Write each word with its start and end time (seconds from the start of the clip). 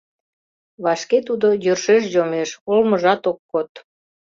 Вашке 0.83 1.17
тудо 1.27 1.47
йӧршеш 1.65 2.03
йомеш, 2.13 2.49
олмыжат 2.71 3.21
ок 3.31 3.39
код. 3.51 3.69